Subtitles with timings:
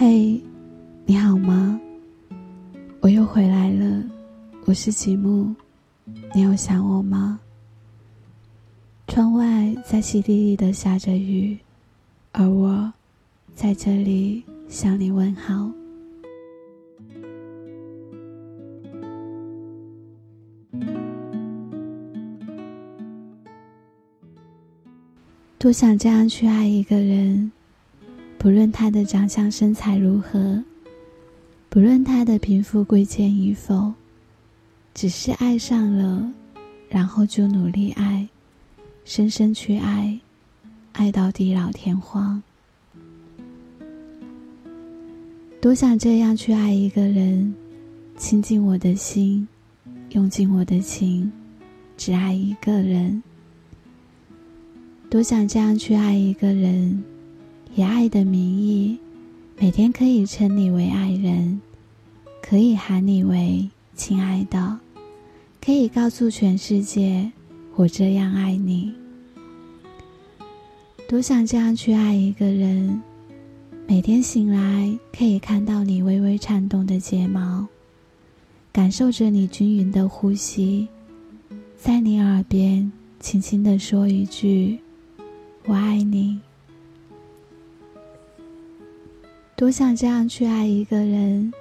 [0.00, 0.40] 嘿，
[1.06, 1.80] 你好吗？
[3.00, 4.00] 我又回来了，
[4.64, 5.52] 我是吉木，
[6.32, 7.40] 你有想我吗？
[9.08, 11.58] 窗外在淅沥沥的下着雨，
[12.30, 12.92] 而我
[13.56, 15.68] 在这里向你问好。
[25.58, 27.50] 多想这样去爱一个人，
[28.38, 30.62] 不论他的长相身材如何，
[31.68, 33.92] 不论他的贫富贵贱与否，
[34.94, 36.32] 只是爱上了，
[36.88, 38.28] 然后就努力爱，
[39.04, 40.20] 深深去爱，
[40.92, 42.40] 爱到地老天荒。
[45.60, 47.52] 多想这样去爱一个人，
[48.16, 49.48] 倾尽我的心，
[50.10, 51.30] 用尽我的情，
[51.96, 53.20] 只爱一个人。
[55.10, 57.02] 多想这样去爱一个人，
[57.78, 58.98] 以爱的名义，
[59.56, 61.60] 每天可以称你为爱人，
[62.42, 64.80] 可以喊你为亲爱的，
[65.64, 67.30] 可以告诉全世界
[67.76, 68.92] 我这样爱你。
[71.08, 73.00] 多想这样去爱一个人，
[73.86, 77.64] 每天醒来可以看到你微微颤动的睫毛，
[78.72, 80.88] 感受着你均匀的呼吸，
[81.76, 82.90] 在你耳边
[83.20, 84.80] 轻轻的说一句。
[85.66, 86.40] 我爱你，
[89.58, 91.52] 多想这样去爱一个人。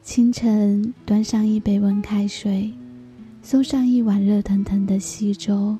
[0.00, 2.72] 清晨端上一杯温开水，
[3.42, 5.76] 送上一碗热腾腾的稀粥，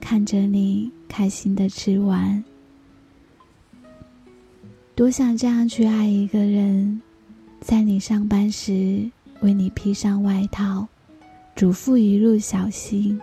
[0.00, 2.42] 看着你开心的吃完。
[4.96, 7.00] 多想这样去爱一个人，
[7.60, 9.08] 在你上班时
[9.40, 10.88] 为你披上外套，
[11.54, 13.20] 嘱咐一路小心，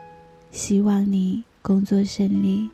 [0.49, 2.69] 希望你工作顺利。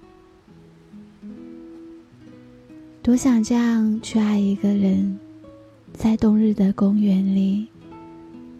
[3.06, 5.20] 多想这样去爱一个人，
[5.94, 7.68] 在冬日的公园里，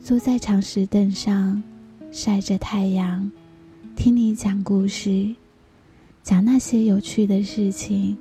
[0.04, 1.64] 坐在长石凳上，
[2.12, 3.32] 晒着太阳，
[3.96, 5.34] 听你讲故事，
[6.22, 8.16] 讲那些有趣的事情，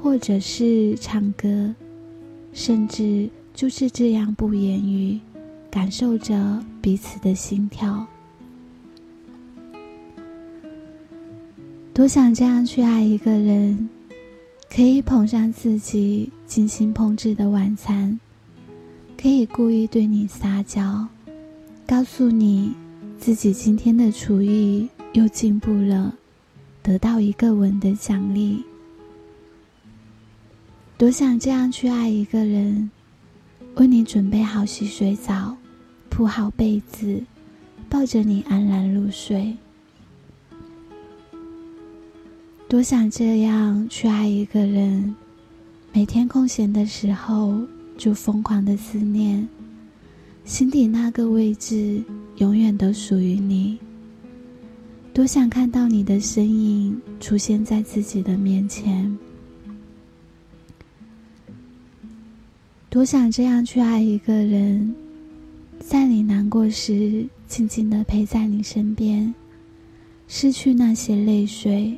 [0.00, 1.74] 或者是唱歌，
[2.52, 5.18] 甚至就是这样不言语，
[5.68, 8.06] 感受着彼此的心跳。
[11.92, 13.88] 多想这样去爱一个人。
[14.68, 18.18] 可以捧上自己精心烹制的晚餐，
[19.16, 21.08] 可以故意对你撒娇，
[21.86, 22.74] 告诉你
[23.18, 26.14] 自己今天的厨艺又进步了，
[26.82, 28.62] 得到一个吻的奖励。
[30.98, 32.90] 多想这样去爱一个人，
[33.76, 35.56] 为你准备好洗水澡，
[36.10, 37.22] 铺好被子，
[37.88, 39.56] 抱着你安然入睡。
[42.68, 45.14] 多想这样去爱一个人，
[45.92, 47.60] 每天空闲的时候
[47.96, 49.48] 就疯狂的思念，
[50.44, 52.02] 心底那个位置
[52.38, 53.78] 永远都属于你。
[55.14, 59.16] 多想看到你的身影出现在自己的面前，
[62.90, 64.92] 多想这样去爱一个人，
[65.78, 69.32] 在你难过时静静的陪在你身边，
[70.26, 71.96] 失去那些泪水。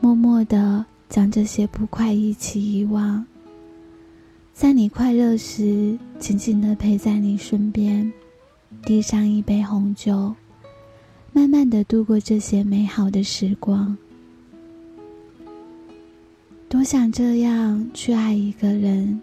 [0.00, 3.24] 默默的将这些不快一起遗忘，
[4.52, 8.12] 在你快乐时，静静的陪在你身边，
[8.84, 10.34] 递上一杯红酒，
[11.32, 13.96] 慢慢的度过这些美好的时光。
[16.68, 19.20] 多想这样去爱一个人，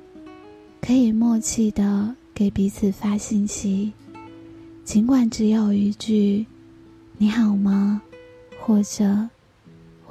[0.81, 3.93] 可以默契的给彼此发信息，
[4.83, 6.45] 尽管只有一句
[7.17, 8.01] “你好吗”，
[8.59, 9.29] 或者。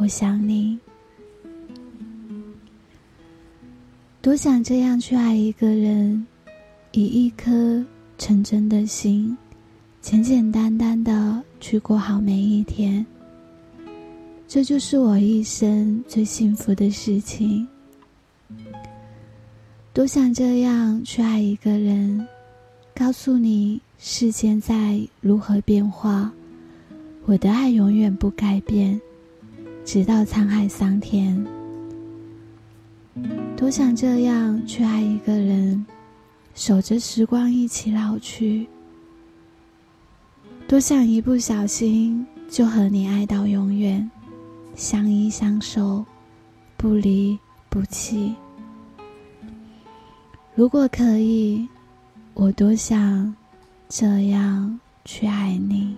[0.02, 0.76] 我想你，
[4.20, 6.26] 多想这样去爱一个人，
[6.90, 7.84] 以一颗
[8.18, 9.38] 纯真的心，
[10.00, 13.06] 简简单单的去过好每一天。
[14.48, 17.68] 这就是我一生最幸福的事情。
[19.92, 22.27] 多想这样去爱一个人，
[22.92, 26.32] 告诉你世间在如何变化，
[27.24, 29.00] 我的爱永远不改变。
[29.84, 31.44] 直到沧海桑田，
[33.56, 35.84] 多想这样去爱一个人，
[36.54, 38.66] 守着时光一起老去。
[40.68, 44.08] 多想一不小心就和你爱到永远，
[44.74, 46.04] 相依相守，
[46.76, 47.38] 不离
[47.68, 48.34] 不弃。
[50.54, 51.68] 如果可以，
[52.34, 53.34] 我多想
[53.88, 55.96] 这样去爱你。